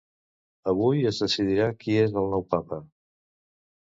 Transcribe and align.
Avui 0.71 1.03
es 1.11 1.21
decidirà 1.25 1.67
qui 1.83 1.99
és 2.07 2.17
el 2.23 2.33
nou 2.33 2.47
Papa. 2.55 2.85